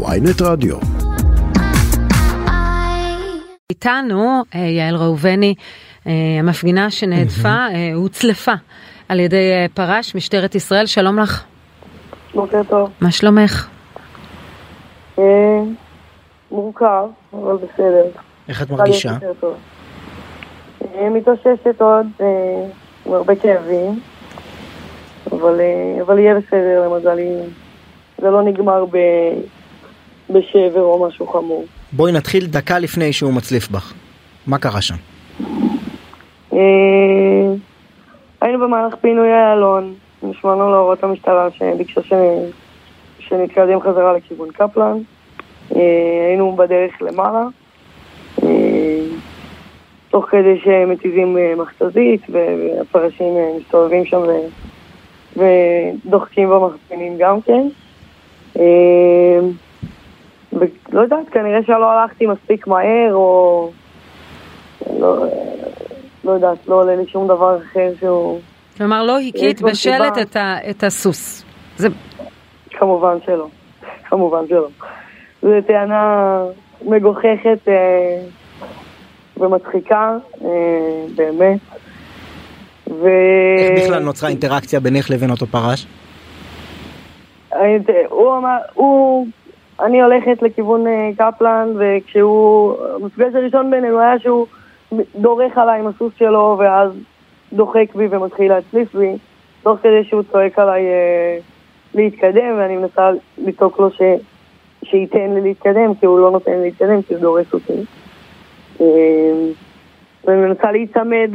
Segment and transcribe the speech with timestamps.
[0.00, 0.76] ויינט רדיו.
[3.70, 5.54] איתנו אה, יעל ראובני,
[6.06, 8.52] אה, המפגינה שנהדפה, אה, הוצלפה
[9.08, 11.44] על ידי פרש, משטרת ישראל, שלום לך.
[12.34, 12.90] בוקר טוב.
[13.00, 13.68] מה שלומך?
[15.18, 15.24] אה,
[16.50, 18.04] מורכב, אבל בסדר.
[18.48, 19.12] איך את מרגישה?
[21.10, 22.06] מתאוששת עוד,
[23.06, 24.00] עם הרבה כאבים,
[25.32, 25.60] אבל,
[26.02, 27.36] אבל יהיה בסדר למזלי.
[28.18, 28.96] זה לא נגמר ב,
[30.32, 31.64] בשבר או משהו חמור.
[31.92, 33.92] בואי נתחיל דקה לפני שהוא מצליף בך.
[34.46, 34.94] מה קרה שם?
[36.52, 36.58] אה,
[38.40, 42.16] היינו במהלך פינוי איילון, נשמענו להוראות המשטרה שביקשה.
[43.18, 44.98] שנתקדם חזרה לכיוון קפלן.
[45.76, 47.44] אה, היינו בדרך למעלה,
[48.42, 48.48] אה,
[50.10, 54.22] תוך כדי שמתיזים מכתזית והפרשים מסתובבים שם.
[55.36, 57.68] ודוחקים במחסנים גם כן.
[60.52, 63.70] ולא יודעת, כנראה שלא הלכתי מספיק מהר, או...
[64.98, 65.26] לא,
[66.24, 68.40] לא יודעת, לא עולה לי שום דבר אחר שהוא...
[68.76, 70.18] כלומר, לא הכית לו בשלט.
[70.22, 71.44] את, ה, את הסוס.
[71.76, 71.88] זה,
[72.70, 73.48] כמובן שלא.
[74.08, 74.68] כמובן שלא.
[75.42, 76.36] זו טענה
[76.84, 78.22] מגוחכת אה,
[79.36, 80.48] ומצחיקה, אה,
[81.14, 81.58] באמת.
[82.90, 83.08] ו...
[83.58, 85.86] איך בכלל נוצרה אינטראקציה בינך לבין אותו פרש?
[88.08, 89.26] הוא אמר, הוא...
[89.80, 92.74] אני הולכת לכיוון אה, קפלן, וכשהוא...
[92.94, 94.46] המפגש הראשון בינינו היה שהוא
[95.16, 96.92] דורך עליי עם הסוס שלו, ואז
[97.52, 99.16] דוחק בי ומתחיל להצליף בי,
[99.62, 101.38] תוך כדי שהוא צועק עליי אה,
[101.94, 104.00] להתקדם, ואני מנסה לצעוק לו ש...
[104.84, 107.84] שייתן לי להתקדם, כי הוא לא נותן לי להתקדם, כי הוא דורס אותי.
[108.80, 108.86] אה,
[110.24, 111.30] ואני מנסה להיצמד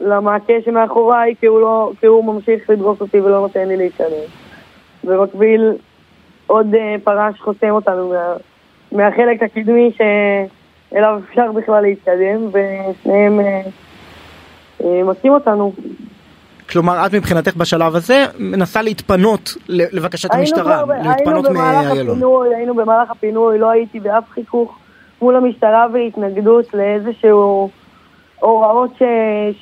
[0.00, 4.26] למעקה שמאחוריי, כי הוא, לא, כי הוא ממשיך לדרוס אותי ולא נותן לי להתקדם.
[5.04, 5.72] במקביל,
[6.46, 8.34] עוד אה, פרש חוסם אותנו מה,
[8.92, 13.62] מהחלק הקדמי שאליו אפשר בכלל להתקדם, ושניהם אה,
[14.84, 15.72] אה, מכים אותנו.
[16.70, 22.20] כלומר, את מבחינתך בשלב הזה מנסה להתפנות לבקשת המשטרה, כבר להתפנות מאיילון.
[22.56, 24.78] היינו במהלך הפינוי, לא הייתי באף חיכוך
[25.22, 27.70] מול המשטרה והתנגדות לאיזשהו
[28.40, 29.02] הוראות ש...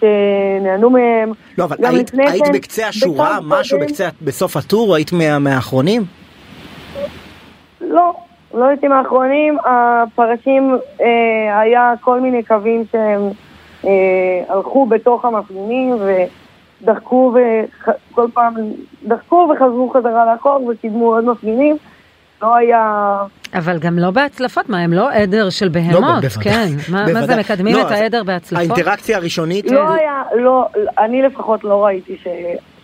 [0.01, 1.33] שנענו מהם.
[1.59, 6.05] לא, אבל היית, היית כן, בקצה השורה, משהו בקצה, בסוף הטור, היית מה, מהאחרונים?
[7.95, 8.15] לא,
[8.55, 9.57] לא הייתי מהאחרונים.
[9.65, 13.31] הפרשים, אה, היה כל מיני קווים שהם
[13.85, 13.91] אה,
[14.49, 15.97] הלכו בתוך המפגינים
[16.81, 18.55] ודחקו וכל פעם
[19.07, 21.77] דחקו וחזרו חזרה לאחור וקידמו עוד מפגינים.
[22.43, 23.17] לא היה...
[23.55, 26.67] אבל גם לא בהצלפות, מה, הם לא עדר של בהמות, בוודאי, כן.
[26.93, 27.37] מה, מה זה.
[27.37, 28.59] מקדמים לא, את העדר בהצלפות?
[28.59, 30.67] האינטראקציה הראשונית, לא היה, לא,
[30.99, 32.27] אני לפחות לא ראיתי ש...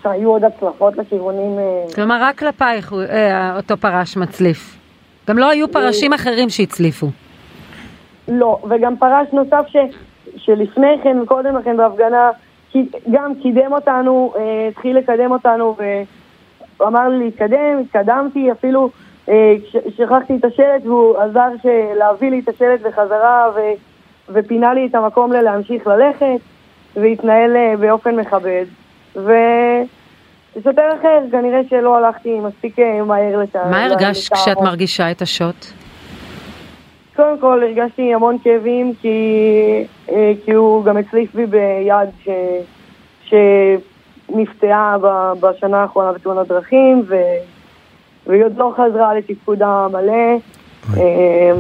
[0.02, 1.58] שהיו עוד הצלחות לכיוונים...
[1.58, 4.79] אה, כלומר, רק כלפייך אה, אותו פרש מצליף.
[5.28, 7.06] גם לא היו פרשים אחרים שהצליפו.
[8.28, 9.76] לא, וגם פרש נוסף ש,
[10.36, 12.30] שלפני כן וקודם לכן בהפגנה
[13.10, 15.76] גם קידם אותנו, אה, התחיל לקדם אותנו
[16.80, 18.90] ואמר לי להתקדם, התקדמתי, אפילו
[19.28, 19.54] אה,
[19.96, 21.48] שכחתי את השלט והוא עזר
[21.98, 23.60] להביא לי את השלט בחזרה ו,
[24.28, 26.40] ופינה לי את המקום ללהמשיך ללכת
[26.96, 28.64] והתנהל אה, באופן מכבד.
[30.56, 33.56] ושוטר אחר, כנראה שלא הלכתי מספיק אה, מהר לת...
[33.56, 34.56] מה הרגשת כשאת.
[34.56, 35.66] מרגישה את השוט?
[37.16, 39.44] קודם כל הרגשתי המון כאבים כי,
[40.10, 42.28] אה, כי הוא גם הצליף בי ביד ש,
[44.28, 44.96] שנפצעה
[45.40, 47.16] בשנה האחרונה בתאונת דרכים ו,
[48.26, 50.36] והיא עוד לא חזרה לתפקודה מלא.
[50.96, 51.52] אה,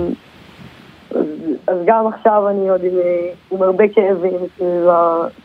[1.10, 1.26] אז,
[1.66, 4.40] אז גם עכשיו אני עוד עם, אה, עם הרבה כאבים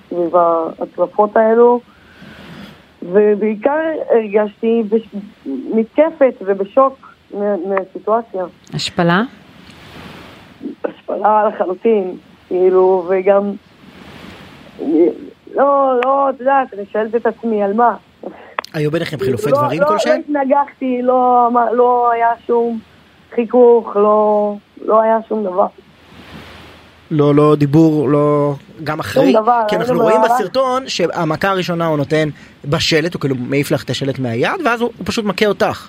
[0.10, 1.80] סביב ההצלפות האלו.
[3.12, 3.80] ובעיקר
[4.10, 5.02] הרגשתי בש...
[5.76, 8.46] מתקפת ובשוק מה- מהסיטואציה.
[8.74, 9.22] השפלה?
[10.84, 12.18] השפלה לחלוטין,
[12.48, 13.52] כאילו, וגם...
[15.56, 17.96] לא, לא, את יודעת, אני שואלת את עצמי על מה.
[18.74, 20.22] היו ביניכם חילופי לא- דברים לא- כלשהם?
[20.30, 22.80] לא התנגחתי, לא, לא היה שום
[23.36, 24.54] חיכוך, לא,
[24.86, 25.68] לא היה שום דבר.
[27.12, 28.54] לא, לא דיבור, לא...
[28.84, 32.30] גם אחרי, דבר, כי אנחנו רואים במהלך- בסרטון שהמכה הראשונה הוא נותן
[32.70, 35.88] בשלט, הוא כאילו מעיף לך את השלט מהיד, ואז הוא הוא פשוט מכה אותך.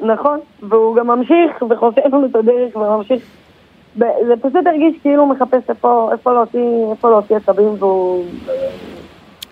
[0.00, 3.22] נכון, והוא גם ממשיך וחוסם לנו את הדרך וממשיך.
[3.96, 4.04] זה
[4.42, 6.60] פשוט הרגיש כאילו הוא מחפש איפה, איפה להוציא,
[6.90, 8.24] איפה להוציא עצבים והוא...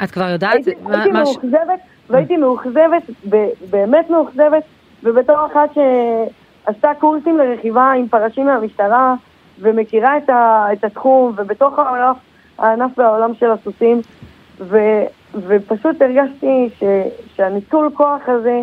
[0.05, 0.53] את כבר יודעת?
[0.55, 1.81] הייתי, מה- הייתי מה ש- מאוכזבת,
[2.11, 3.03] והייתי מאוכזבת,
[3.71, 4.63] באמת מאוכזבת,
[5.03, 9.15] ובתור אחת שעשתה קורסים לרכיבה עם פרשים מהמשטרה,
[9.61, 12.17] ומכירה את, ה, את התחום, ובתוך הענף,
[12.59, 14.01] הענף והעולם של הסוסים,
[14.61, 14.79] ו,
[15.35, 16.83] ופשוט הרגשתי ש,
[17.37, 18.61] שהניצול כוח הזה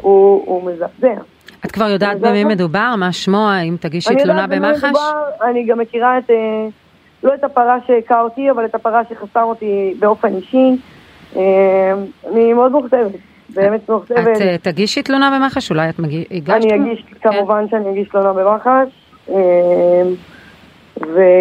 [0.00, 1.20] הוא, הוא מזעזע.
[1.64, 2.44] את כבר יודעת במי?
[2.44, 2.94] מדובר?
[2.98, 3.48] מה שמו?
[3.48, 4.84] האם תגישי אני תלונה במח"ש?
[4.84, 6.66] מדובר, אני גם מכירה את, אה,
[7.22, 10.76] לא את הפרה שהכה אותי, אבל את הפרה שחסם אותי באופן אישי.
[11.36, 11.92] אה,
[12.30, 13.12] אני מאוד מאוכזבת,
[13.48, 14.40] באמת מאוכזבת.
[14.54, 15.70] את תגישי תלונה במח"ש?
[15.70, 15.94] אולי את.
[16.30, 16.50] הגשת?
[16.50, 17.30] אני אגיש, כן.
[17.32, 18.99] כמובן שאני אגיש תלונה במח"ש,
[21.00, 21.40] ואני...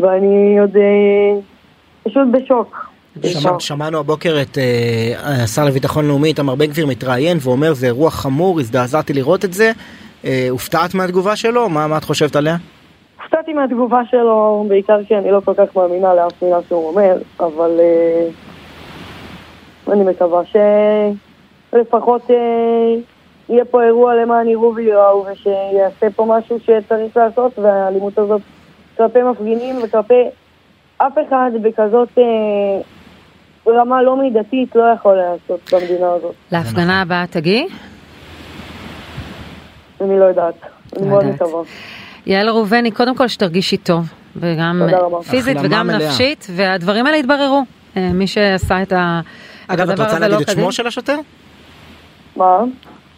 [0.00, 1.40] ואני עוד אה,
[2.02, 2.86] פשוט בשוק.
[3.24, 8.10] שמע, שמענו הבוקר את אה, השר לביטחון לאומי איתמר בן גביר מתראיין ואומר זה אירוע
[8.10, 9.72] חמור הזדעזעתי לראות את זה.
[10.24, 11.68] אה, הופתעת מהתגובה שלו?
[11.68, 12.56] מה, מה את חושבת עליה?
[13.22, 17.80] הופתעתי מהתגובה שלו, בעיקר כי אני לא כל כך מאמינה לאף מילה שהוא אומר, אבל
[17.80, 18.28] אה,
[19.92, 20.42] אני מקווה
[21.72, 22.36] שלפחות אה,
[23.48, 28.40] יהיה פה אירוע למען יראו וייראו, ושיעשה פה משהו שצריך לעשות, והאלימות הזאת
[28.96, 30.22] כלפי מפגינים וכלפי
[30.98, 32.24] אף אחד בכזאת אה,
[33.72, 36.34] רמה לא מידתית לא יכול להיעשות במדינה הזאת.
[36.52, 37.66] להפגנה הבאה תגיעי?
[40.00, 40.54] אני לא יודעת.
[40.96, 41.24] אני לא מאוד.
[41.24, 41.62] מקווה.
[42.26, 44.04] יעל ראובני, קודם כל שתרגישי טוב,
[44.36, 45.22] וגם תודה רבה.
[45.22, 45.98] פיזית וגם מלאה.
[46.08, 47.62] נפשית, והדברים האלה יתבררו.
[47.96, 49.20] אה, מי שעשה את ה-
[49.66, 50.54] את אגב, את הדבר רוצה הזה לא להגיד את.
[50.56, 51.18] שמו של השוטר?
[52.36, 52.58] מה?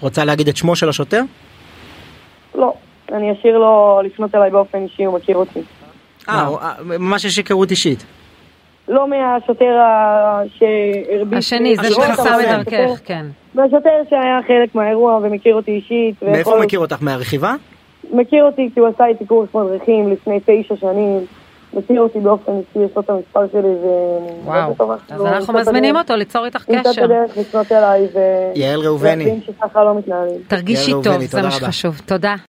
[0.00, 1.22] רוצה להגיד את שמו של השוטר?
[2.54, 2.72] לא.
[3.12, 5.60] אני אשאיר לו לפנות אליי באופן אישי, הוא מכיר אותי.
[6.28, 8.04] אה, הוא- אה, ממש יש היכרות אישית.
[8.88, 9.76] לא מהשוטר
[10.58, 11.38] שהרביץ...
[11.38, 13.26] השני, זה ישירות, שחסם אבל את מהשוטר- דרכך, כן.
[13.54, 16.22] מהשוטר שהיה חלק מהאירוע ומכיר אותי אישית.
[16.22, 16.96] מאיפה הוא מכיר אותך?
[17.02, 17.54] מהרכיבה?
[18.12, 21.18] מכיר אותי כי הוא עשה איתי קורס מדריכים לפני תשע שנים.
[21.78, 24.92] מכיר אותי באופן אישי, יש לו את המספר שלי ואני וואו.
[25.10, 27.04] אז אנחנו את מזמינים אותו ליצור איתך ימצא את קשר.
[27.04, 28.18] הדרך לפנות אליי ו...
[28.54, 29.40] יעל ראובני.
[29.66, 30.14] לא.
[30.48, 31.50] תרגישי טוב, זה מה.
[31.50, 32.00] שחשוב.
[32.06, 32.34] תודה.